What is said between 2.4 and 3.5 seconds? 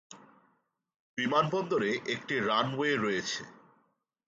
Runway রয়েছে।